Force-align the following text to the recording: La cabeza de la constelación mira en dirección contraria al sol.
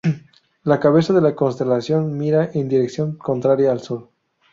La 0.63 0.79
cabeza 0.79 1.13
de 1.13 1.21
la 1.21 1.35
constelación 1.35 2.17
mira 2.17 2.49
en 2.55 2.67
dirección 2.67 3.17
contraria 3.17 3.71
al 3.71 3.81
sol. 3.81 4.09